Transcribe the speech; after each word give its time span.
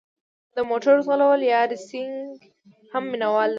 د 0.55 0.57
موټرو 0.69 1.03
ځغلول 1.05 1.41
یا 1.53 1.61
ریسینګ 1.71 2.15
هم 2.91 3.03
مینه 3.11 3.27
وال 3.31 3.47
لري. 3.49 3.49